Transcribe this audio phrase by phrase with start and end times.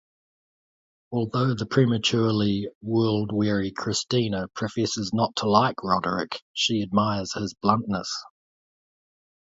[1.11, 8.11] Although the prematurely world-weary Christina professes not to like Roderick, she admires his bluntness.